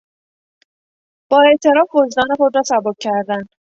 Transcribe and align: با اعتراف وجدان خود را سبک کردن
با 1.29 1.41
اعتراف 1.51 1.95
وجدان 1.95 2.27
خود 2.39 2.55
را 2.55 2.63
سبک 2.63 2.95
کردن 2.99 3.45